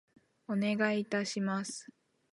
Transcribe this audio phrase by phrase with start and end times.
[0.47, 1.91] お願い致します。